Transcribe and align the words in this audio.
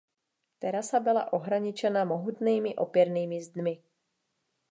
Terasa 0.59 0.99
byla 0.99 1.33
ohraničena 1.33 2.05
mohutnými 2.05 2.75
opěrnými 2.75 3.43
zdmi. 3.43 3.83